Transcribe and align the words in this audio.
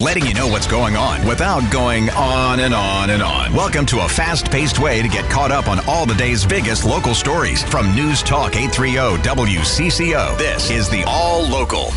letting 0.00 0.24
you 0.24 0.32
know 0.32 0.48
what's 0.48 0.66
going 0.66 0.96
on 0.96 1.26
without 1.26 1.70
going 1.70 2.08
on 2.10 2.60
and 2.60 2.72
on 2.72 3.10
and 3.10 3.22
on. 3.22 3.52
Welcome 3.52 3.84
to 3.84 4.00
a 4.00 4.08
fast 4.08 4.50
paced 4.50 4.78
way 4.78 5.02
to 5.02 5.08
get 5.08 5.30
caught 5.30 5.52
up 5.52 5.68
on 5.68 5.78
all 5.86 6.06
the 6.06 6.14
day's 6.14 6.46
biggest 6.46 6.86
local 6.86 7.14
stories 7.14 7.62
from 7.62 7.94
News 7.94 8.22
Talk 8.22 8.56
830 8.56 9.18
WCCO. 9.28 10.38
This 10.38 10.70
is 10.70 10.88
the 10.88 11.04
All 11.06 11.46
Local. 11.46 11.90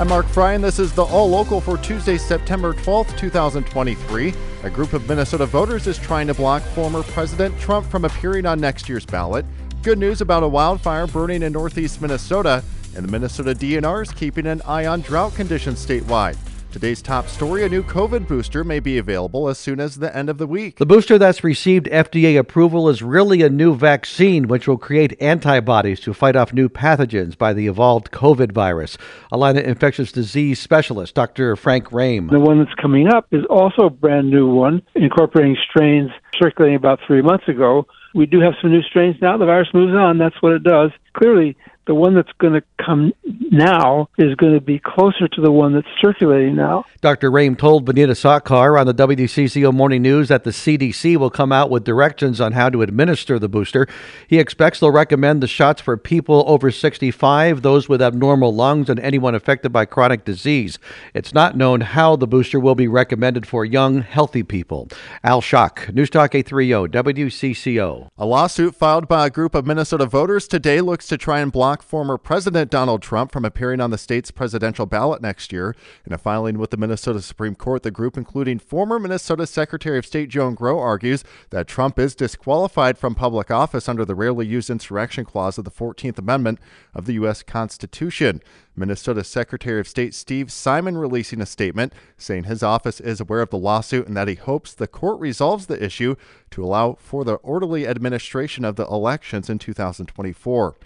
I'm 0.00 0.08
Mark 0.08 0.26
Freie, 0.26 0.56
and 0.56 0.64
this 0.64 0.80
is 0.80 0.92
the 0.94 1.04
All 1.04 1.30
Local 1.30 1.60
for 1.60 1.78
Tuesday, 1.78 2.18
September 2.18 2.74
12th, 2.74 3.16
2023. 3.16 4.34
A 4.64 4.70
group 4.70 4.92
of 4.92 5.08
Minnesota 5.08 5.46
voters 5.46 5.86
is 5.86 5.98
trying 5.98 6.26
to 6.26 6.34
block 6.34 6.60
former 6.74 7.04
President 7.04 7.56
Trump 7.60 7.86
from 7.86 8.04
appearing 8.04 8.46
on 8.46 8.58
next 8.58 8.88
year's 8.88 9.06
ballot. 9.06 9.46
Good 9.84 9.98
news 9.98 10.22
about 10.22 10.42
a 10.42 10.48
wildfire 10.48 11.06
burning 11.06 11.44
in 11.44 11.52
northeast 11.52 12.02
Minnesota, 12.02 12.64
and 12.96 13.04
the 13.06 13.12
Minnesota 13.12 13.54
DNR 13.54 14.02
is 14.02 14.10
keeping 14.10 14.46
an 14.46 14.60
eye 14.62 14.86
on 14.86 15.02
drought 15.02 15.36
conditions 15.36 15.86
statewide. 15.86 16.36
Today's 16.76 17.00
top 17.00 17.26
story 17.28 17.64
a 17.64 17.70
new 17.70 17.82
COVID 17.82 18.28
booster 18.28 18.62
may 18.62 18.80
be 18.80 18.98
available 18.98 19.48
as 19.48 19.56
soon 19.56 19.80
as 19.80 19.96
the 19.96 20.14
end 20.14 20.28
of 20.28 20.36
the 20.36 20.46
week. 20.46 20.76
The 20.76 20.84
booster 20.84 21.16
that's 21.16 21.42
received 21.42 21.86
FDA 21.86 22.38
approval 22.38 22.90
is 22.90 23.02
really 23.02 23.40
a 23.40 23.48
new 23.48 23.74
vaccine 23.74 24.46
which 24.46 24.68
will 24.68 24.76
create 24.76 25.16
antibodies 25.18 26.00
to 26.00 26.12
fight 26.12 26.36
off 26.36 26.52
new 26.52 26.68
pathogens 26.68 27.38
by 27.38 27.54
the 27.54 27.66
evolved 27.66 28.10
COVID 28.10 28.52
virus. 28.52 28.98
Allina 29.32 29.64
infectious 29.64 30.12
disease 30.12 30.60
specialist 30.60 31.14
Dr. 31.14 31.56
Frank 31.56 31.88
Rhame. 31.92 32.30
The 32.30 32.38
one 32.38 32.58
that's 32.58 32.74
coming 32.74 33.08
up 33.08 33.26
is 33.32 33.46
also 33.48 33.86
a 33.86 33.90
brand 33.90 34.30
new 34.30 34.46
one, 34.46 34.82
incorporating 34.94 35.56
strains 35.70 36.10
circulating 36.38 36.76
about 36.76 37.00
three 37.06 37.22
months 37.22 37.48
ago. 37.48 37.86
We 38.14 38.26
do 38.26 38.40
have 38.40 38.52
some 38.60 38.70
new 38.70 38.82
strains 38.82 39.16
now. 39.22 39.38
The 39.38 39.46
virus 39.46 39.68
moves 39.72 39.94
on. 39.94 40.18
That's 40.18 40.36
what 40.42 40.52
it 40.52 40.62
does. 40.62 40.90
Clearly, 41.14 41.56
the 41.86 41.94
one 41.94 42.14
that's 42.14 42.32
going 42.38 42.52
to 42.52 42.62
come 42.84 43.12
now 43.50 44.08
is 44.18 44.34
going 44.34 44.54
to 44.54 44.60
be 44.60 44.78
closer 44.78 45.28
to 45.28 45.40
the 45.40 45.52
one 45.52 45.72
that's 45.72 45.86
circulating 46.00 46.56
now. 46.56 46.84
Dr. 47.00 47.30
Rhame 47.30 47.56
told 47.56 47.86
Vineeta 47.86 48.10
Sawkar 48.10 48.78
on 48.78 48.86
the 48.86 48.94
WCCO 48.94 49.72
Morning 49.72 50.02
News 50.02 50.28
that 50.28 50.44
the 50.44 50.50
CDC 50.50 51.16
will 51.16 51.30
come 51.30 51.52
out 51.52 51.70
with 51.70 51.84
directions 51.84 52.40
on 52.40 52.52
how 52.52 52.68
to 52.70 52.82
administer 52.82 53.38
the 53.38 53.48
booster. 53.48 53.86
He 54.26 54.38
expects 54.38 54.80
they'll 54.80 54.90
recommend 54.90 55.42
the 55.42 55.46
shots 55.46 55.80
for 55.80 55.96
people 55.96 56.44
over 56.46 56.70
65, 56.70 57.62
those 57.62 57.88
with 57.88 58.02
abnormal 58.02 58.54
lungs, 58.54 58.90
and 58.90 58.98
anyone 59.00 59.34
affected 59.34 59.72
by 59.72 59.84
chronic 59.84 60.24
disease. 60.24 60.78
It's 61.14 61.32
not 61.32 61.56
known 61.56 61.82
how 61.82 62.16
the 62.16 62.26
booster 62.26 62.58
will 62.58 62.74
be 62.74 62.88
recommended 62.88 63.46
for 63.46 63.64
young, 63.64 64.02
healthy 64.02 64.42
people. 64.42 64.88
Al 65.22 65.40
Shock, 65.40 65.94
News 65.94 66.10
Talk 66.10 66.34
830, 66.34 66.90
WCCO. 66.90 68.08
A 68.18 68.26
lawsuit 68.26 68.74
filed 68.74 69.06
by 69.06 69.26
a 69.26 69.30
group 69.30 69.54
of 69.54 69.66
Minnesota 69.66 70.06
voters 70.06 70.48
today 70.48 70.80
looks 70.80 71.06
to 71.06 71.16
try 71.16 71.40
and 71.40 71.52
block 71.52 71.75
block 71.76 71.82
former 71.82 72.16
President 72.16 72.70
Donald 72.70 73.02
Trump 73.02 73.30
from 73.30 73.44
appearing 73.44 73.82
on 73.82 73.90
the 73.90 73.98
state's 73.98 74.30
presidential 74.30 74.86
ballot 74.86 75.20
next 75.20 75.52
year. 75.52 75.74
In 76.06 76.12
a 76.12 76.18
filing 76.18 76.56
with 76.56 76.70
the 76.70 76.78
Minnesota 76.78 77.20
Supreme 77.20 77.54
Court, 77.54 77.82
the 77.82 77.90
group, 77.90 78.16
including 78.16 78.58
former 78.58 78.98
Minnesota 78.98 79.46
Secretary 79.46 79.98
of 79.98 80.06
State 80.06 80.30
Joan 80.30 80.54
Growe, 80.54 80.80
argues 80.80 81.22
that 81.50 81.68
Trump 81.68 81.98
is 81.98 82.14
disqualified 82.14 82.96
from 82.96 83.14
public 83.14 83.50
office 83.50 83.90
under 83.90 84.06
the 84.06 84.14
rarely 84.14 84.46
used 84.46 84.70
insurrection 84.70 85.26
clause 85.26 85.58
of 85.58 85.64
the 85.64 85.70
14th 85.70 86.18
Amendment 86.18 86.58
of 86.94 87.04
the 87.04 87.14
U.S. 87.14 87.42
Constitution. 87.42 88.40
Minnesota 88.74 89.24
Secretary 89.24 89.80
of 89.80 89.88
State 89.88 90.14
Steve 90.14 90.52
Simon 90.52 90.96
releasing 90.96 91.40
a 91.40 91.46
statement 91.46 91.92
saying 92.16 92.44
his 92.44 92.62
office 92.62 93.00
is 93.00 93.20
aware 93.20 93.40
of 93.40 93.50
the 93.50 93.58
lawsuit 93.58 94.06
and 94.06 94.16
that 94.16 94.28
he 94.28 94.34
hopes 94.34 94.72
the 94.72 94.86
court 94.86 95.18
resolves 95.20 95.66
the 95.66 95.82
issue 95.82 96.14
to 96.50 96.64
allow 96.64 96.94
for 96.94 97.24
the 97.24 97.34
orderly 97.36 97.86
administration 97.86 98.64
of 98.64 98.76
the 98.76 98.86
elections 98.86 99.48
in 99.48 99.58
2024. 99.58 100.76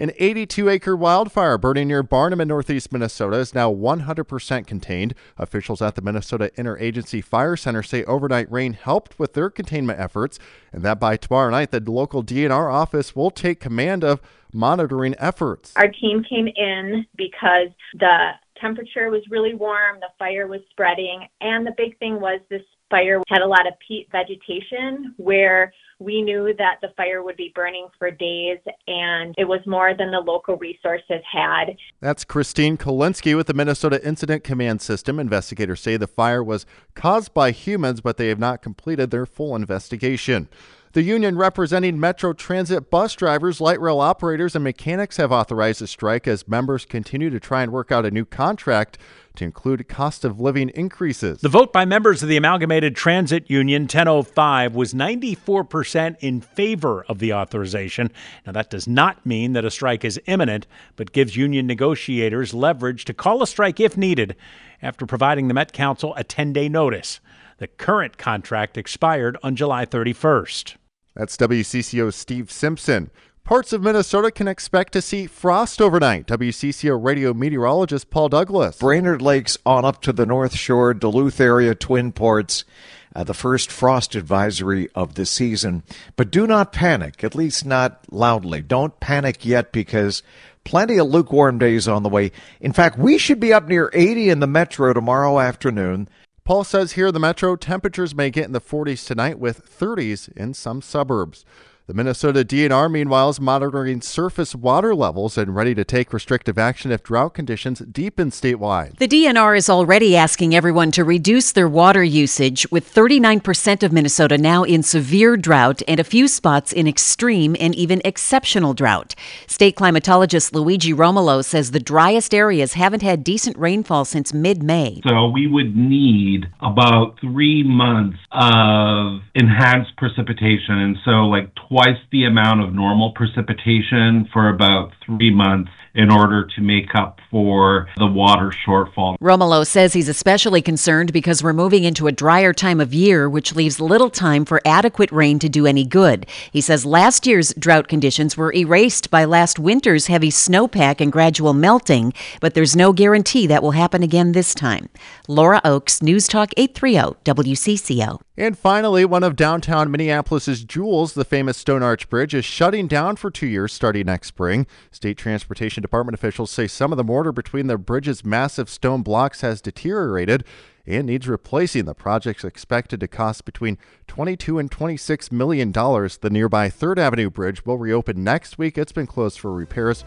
An 0.00 0.12
82 0.18 0.70
acre 0.70 0.96
wildfire 0.96 1.58
burning 1.58 1.88
near 1.88 2.02
Barnum 2.02 2.40
in 2.40 2.48
northeast 2.48 2.90
Minnesota 2.90 3.36
is 3.36 3.54
now 3.54 3.70
100% 3.70 4.66
contained. 4.66 5.14
Officials 5.36 5.82
at 5.82 5.94
the 5.94 6.00
Minnesota 6.00 6.50
Interagency 6.56 7.22
Fire 7.22 7.54
Center 7.54 7.82
say 7.82 8.02
overnight 8.04 8.50
rain 8.50 8.72
helped 8.72 9.18
with 9.18 9.34
their 9.34 9.50
containment 9.50 10.00
efforts, 10.00 10.38
and 10.72 10.82
that 10.84 10.98
by 10.98 11.18
tomorrow 11.18 11.50
night, 11.50 11.70
the 11.70 11.80
local 11.80 12.24
DNR 12.24 12.72
office 12.72 13.14
will 13.14 13.30
take 13.30 13.60
command 13.60 14.02
of 14.02 14.22
monitoring 14.54 15.14
efforts. 15.18 15.74
Our 15.76 15.88
team 15.88 16.24
came 16.24 16.48
in 16.48 17.04
because 17.14 17.68
the 17.92 18.30
temperature 18.60 19.10
was 19.10 19.22
really 19.30 19.54
warm, 19.54 20.00
the 20.00 20.08
fire 20.18 20.46
was 20.46 20.60
spreading, 20.70 21.26
and 21.40 21.66
the 21.66 21.74
big 21.76 21.98
thing 21.98 22.20
was 22.20 22.40
this 22.48 22.62
fire 22.90 23.22
had 23.28 23.40
a 23.40 23.46
lot 23.46 23.66
of 23.66 23.74
peat 23.86 24.08
vegetation 24.10 25.14
where 25.16 25.72
we 26.00 26.22
knew 26.22 26.52
that 26.58 26.76
the 26.80 26.88
fire 26.96 27.22
would 27.22 27.36
be 27.36 27.52
burning 27.54 27.86
for 27.98 28.10
days 28.10 28.58
and 28.86 29.34
it 29.38 29.44
was 29.44 29.60
more 29.66 29.94
than 29.96 30.10
the 30.10 30.18
local 30.18 30.56
resources 30.56 31.22
had. 31.30 31.76
That's 32.00 32.24
Christine 32.24 32.76
Kolinsky 32.76 33.36
with 33.36 33.46
the 33.46 33.54
Minnesota 33.54 34.04
Incident 34.04 34.42
Command 34.42 34.80
System. 34.80 35.20
Investigators 35.20 35.80
say 35.80 35.96
the 35.96 36.06
fire 36.06 36.42
was 36.42 36.66
caused 36.94 37.32
by 37.34 37.50
humans, 37.50 38.00
but 38.00 38.16
they 38.16 38.28
have 38.28 38.38
not 38.38 38.62
completed 38.62 39.10
their 39.10 39.26
full 39.26 39.54
investigation. 39.54 40.48
The 40.92 41.02
union 41.02 41.36
representing 41.36 42.00
Metro 42.00 42.32
Transit 42.32 42.90
bus 42.90 43.14
drivers, 43.14 43.60
light 43.60 43.80
rail 43.80 44.00
operators, 44.00 44.56
and 44.56 44.64
mechanics 44.64 45.18
have 45.18 45.30
authorized 45.30 45.80
a 45.80 45.86
strike 45.86 46.26
as 46.26 46.48
members 46.48 46.84
continue 46.84 47.30
to 47.30 47.38
try 47.38 47.62
and 47.62 47.70
work 47.70 47.92
out 47.92 48.04
a 48.04 48.10
new 48.10 48.24
contract 48.24 48.98
to 49.36 49.44
include 49.44 49.86
cost 49.86 50.24
of 50.24 50.40
living 50.40 50.68
increases. 50.70 51.42
The 51.42 51.48
vote 51.48 51.72
by 51.72 51.84
members 51.84 52.24
of 52.24 52.28
the 52.28 52.36
Amalgamated 52.36 52.96
Transit 52.96 53.48
Union 53.48 53.82
1005 53.82 54.74
was 54.74 54.92
94% 54.92 56.16
in 56.18 56.40
favor 56.40 57.04
of 57.04 57.20
the 57.20 57.34
authorization. 57.34 58.10
Now, 58.44 58.50
that 58.50 58.70
does 58.70 58.88
not 58.88 59.24
mean 59.24 59.52
that 59.52 59.64
a 59.64 59.70
strike 59.70 60.04
is 60.04 60.20
imminent, 60.26 60.66
but 60.96 61.12
gives 61.12 61.36
union 61.36 61.68
negotiators 61.68 62.52
leverage 62.52 63.04
to 63.04 63.14
call 63.14 63.44
a 63.44 63.46
strike 63.46 63.78
if 63.78 63.96
needed 63.96 64.34
after 64.82 65.06
providing 65.06 65.46
the 65.46 65.54
Met 65.54 65.72
Council 65.72 66.16
a 66.16 66.24
10 66.24 66.52
day 66.52 66.68
notice. 66.68 67.20
The 67.58 67.68
current 67.68 68.18
contract 68.18 68.76
expired 68.76 69.36
on 69.44 69.54
July 69.54 69.86
31st. 69.86 70.78
That's 71.14 71.36
WCCO's 71.36 72.16
Steve 72.16 72.50
Simpson. 72.50 73.10
Parts 73.44 73.72
of 73.72 73.82
Minnesota 73.82 74.30
can 74.30 74.46
expect 74.46 74.92
to 74.92 75.02
see 75.02 75.26
frost 75.26 75.82
overnight. 75.82 76.26
WCCO 76.26 77.02
radio 77.02 77.34
meteorologist 77.34 78.10
Paul 78.10 78.28
Douglas. 78.28 78.78
Brainerd 78.78 79.20
Lakes 79.20 79.58
on 79.66 79.84
up 79.84 80.02
to 80.02 80.12
the 80.12 80.26
North 80.26 80.54
Shore, 80.54 80.94
Duluth 80.94 81.40
area, 81.40 81.74
Twin 81.74 82.12
Ports. 82.12 82.64
Uh, 83.12 83.24
the 83.24 83.34
first 83.34 83.72
frost 83.72 84.14
advisory 84.14 84.88
of 84.94 85.14
the 85.14 85.26
season. 85.26 85.82
But 86.14 86.30
do 86.30 86.46
not 86.46 86.72
panic, 86.72 87.24
at 87.24 87.34
least 87.34 87.66
not 87.66 88.00
loudly. 88.08 88.62
Don't 88.62 89.00
panic 89.00 89.44
yet 89.44 89.72
because 89.72 90.22
plenty 90.62 90.98
of 90.98 91.08
lukewarm 91.08 91.58
days 91.58 91.88
on 91.88 92.04
the 92.04 92.08
way. 92.08 92.30
In 92.60 92.72
fact, 92.72 92.98
we 92.98 93.18
should 93.18 93.40
be 93.40 93.52
up 93.52 93.66
near 93.66 93.90
80 93.92 94.30
in 94.30 94.38
the 94.38 94.46
metro 94.46 94.92
tomorrow 94.92 95.40
afternoon. 95.40 96.08
Paul 96.44 96.64
says 96.64 96.92
here 96.92 97.12
the 97.12 97.20
metro 97.20 97.56
temperatures 97.56 98.14
may 98.14 98.30
get 98.30 98.46
in 98.46 98.52
the 98.52 98.60
40s 98.60 99.06
tonight 99.06 99.38
with 99.38 99.70
30s 99.70 100.30
in 100.36 100.54
some 100.54 100.82
suburbs. 100.82 101.44
The 101.86 101.94
Minnesota 101.94 102.44
DNR, 102.44 102.88
meanwhile, 102.88 103.30
is 103.30 103.40
monitoring 103.40 104.00
surface 104.00 104.54
water 104.54 104.94
levels 104.94 105.36
and 105.36 105.56
ready 105.56 105.74
to 105.74 105.84
take 105.84 106.12
restrictive 106.12 106.56
action 106.56 106.92
if 106.92 107.02
drought 107.02 107.34
conditions 107.34 107.80
deepen 107.80 108.30
statewide. 108.30 108.96
The 108.98 109.08
DNR 109.08 109.56
is 109.56 109.68
already 109.68 110.16
asking 110.16 110.54
everyone 110.54 110.92
to 110.92 111.02
reduce 111.02 111.50
their 111.50 111.68
water 111.68 112.04
usage, 112.04 112.64
with 112.70 112.92
39% 112.94 113.82
of 113.82 113.92
Minnesota 113.92 114.38
now 114.38 114.62
in 114.62 114.84
severe 114.84 115.36
drought 115.36 115.82
and 115.88 115.98
a 115.98 116.04
few 116.04 116.28
spots 116.28 116.72
in 116.72 116.86
extreme 116.86 117.56
and 117.58 117.74
even 117.74 118.00
exceptional 118.04 118.72
drought. 118.72 119.16
State 119.48 119.74
climatologist 119.74 120.52
Luigi 120.54 120.92
Romolo 120.92 121.42
says 121.42 121.72
the 121.72 121.80
driest 121.80 122.32
areas 122.32 122.74
haven't 122.74 123.02
had 123.02 123.24
decent 123.24 123.58
rainfall 123.58 124.04
since 124.04 124.32
mid 124.32 124.62
May. 124.62 125.00
So 125.04 125.28
we 125.28 125.48
would 125.48 125.76
need 125.76 126.46
about 126.60 127.18
three 127.20 127.64
months 127.64 128.18
of 128.30 129.22
enhanced 129.34 129.96
precipitation. 129.96 130.78
And 130.78 130.96
so, 131.04 131.26
like, 131.26 131.52
twice 131.80 131.98
the 132.12 132.24
amount 132.24 132.62
of 132.62 132.74
normal 132.74 133.12
precipitation 133.12 134.28
for 134.32 134.48
about 134.48 134.92
three 135.06 135.32
months 135.32 135.70
in 135.94 136.10
order 136.10 136.46
to 136.46 136.60
make 136.60 136.94
up 136.94 137.18
for 137.30 137.88
the 137.96 138.06
water 138.06 138.52
shortfall. 138.66 139.16
Romolo 139.20 139.64
says 139.64 139.92
he's 139.92 140.08
especially 140.08 140.62
concerned 140.62 141.12
because 141.12 141.42
we're 141.42 141.52
moving 141.52 141.84
into 141.84 142.06
a 142.06 142.12
drier 142.12 142.52
time 142.52 142.80
of 142.80 142.94
year, 142.94 143.28
which 143.28 143.56
leaves 143.56 143.80
little 143.80 144.10
time 144.10 144.44
for 144.44 144.60
adequate 144.64 145.10
rain 145.10 145.38
to 145.38 145.48
do 145.48 145.66
any 145.66 145.84
good. 145.84 146.26
He 146.52 146.60
says 146.60 146.84
last 146.84 147.26
year's 147.26 147.52
drought 147.54 147.88
conditions 147.88 148.36
were 148.36 148.52
erased 148.52 149.10
by 149.10 149.24
last 149.24 149.58
winter's 149.58 150.06
heavy 150.06 150.30
snowpack 150.30 151.00
and 151.00 151.10
gradual 151.10 151.54
melting, 151.54 152.12
but 152.40 152.54
there's 152.54 152.76
no 152.76 152.92
guarantee 152.92 153.46
that 153.48 153.62
will 153.62 153.72
happen 153.72 154.02
again 154.02 154.32
this 154.32 154.54
time. 154.54 154.90
Laura 155.26 155.60
Oakes, 155.64 156.02
News 156.02 156.28
Talk 156.28 156.52
830 156.56 157.16
WCCO. 157.24 158.20
And 158.40 158.56
finally, 158.56 159.04
one 159.04 159.22
of 159.22 159.36
downtown 159.36 159.90
Minneapolis's 159.90 160.64
jewels, 160.64 161.12
the 161.12 161.26
famous 161.26 161.58
Stone 161.58 161.82
Arch 161.82 162.08
Bridge, 162.08 162.32
is 162.32 162.42
shutting 162.42 162.88
down 162.88 163.16
for 163.16 163.30
two 163.30 163.46
years 163.46 163.70
starting 163.70 164.06
next 164.06 164.28
spring. 164.28 164.66
State 164.90 165.18
Transportation 165.18 165.82
Department 165.82 166.14
officials 166.14 166.50
say 166.50 166.66
some 166.66 166.90
of 166.90 166.96
the 166.96 167.04
mortar 167.04 167.32
between 167.32 167.66
the 167.66 167.76
bridge's 167.76 168.24
massive 168.24 168.70
stone 168.70 169.02
blocks 169.02 169.42
has 169.42 169.60
deteriorated 169.60 170.42
and 170.86 171.08
needs 171.08 171.28
replacing. 171.28 171.84
The 171.84 171.94
project's 171.94 172.42
expected 172.42 173.00
to 173.00 173.08
cost 173.08 173.44
between 173.44 173.76
22 174.06 174.58
and 174.58 174.70
26 174.70 175.30
million 175.30 175.70
dollars. 175.70 176.16
The 176.16 176.30
nearby 176.30 176.70
Third 176.70 176.98
Avenue 176.98 177.28
Bridge 177.28 177.66
will 177.66 177.76
reopen 177.76 178.24
next 178.24 178.56
week. 178.56 178.78
It's 178.78 178.90
been 178.90 179.06
closed 179.06 179.38
for 179.38 179.52
repairs 179.52 180.02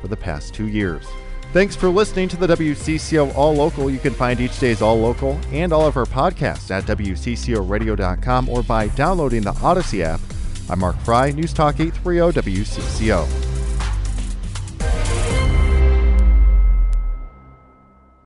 for 0.00 0.08
the 0.08 0.16
past 0.16 0.54
two 0.54 0.68
years. 0.68 1.04
Thanks 1.54 1.76
for 1.76 1.88
listening 1.88 2.26
to 2.30 2.36
the 2.36 2.48
WCCO 2.48 3.32
All 3.36 3.54
Local. 3.54 3.88
You 3.88 4.00
can 4.00 4.12
find 4.12 4.40
each 4.40 4.58
day's 4.58 4.82
All 4.82 4.98
Local 4.98 5.38
and 5.52 5.72
all 5.72 5.86
of 5.86 5.96
our 5.96 6.04
podcasts 6.04 6.72
at 6.72 6.82
WCCORadio.com 6.82 8.48
or 8.48 8.64
by 8.64 8.88
downloading 8.88 9.42
the 9.42 9.52
Audacy 9.52 10.00
app. 10.00 10.20
I'm 10.68 10.80
Mark 10.80 10.98
Freie, 11.02 11.32
News 11.32 11.52
Talk 11.52 11.78
830 11.78 12.40
WCCO. 12.40 13.43